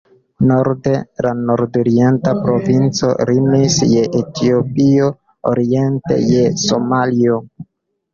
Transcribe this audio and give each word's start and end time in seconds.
Norde 0.51 0.91
la 1.25 1.33
nordorienta 1.49 2.31
provinco 2.45 3.09
limis 3.31 3.77
je 3.91 4.01
Etiopio, 4.21 5.11
oriente 5.51 6.19
je 6.31 6.41
Somalio. 6.63 7.37